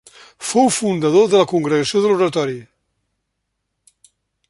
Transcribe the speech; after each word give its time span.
Fou 0.51 0.69
fundador 0.77 1.27
de 1.35 1.43
la 1.43 1.47
Congregació 1.53 2.01
de 2.07 2.13
l'Oratori. 2.25 2.59